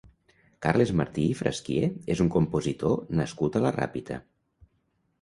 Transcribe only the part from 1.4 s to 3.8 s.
Frasquier és un compositor nascut a la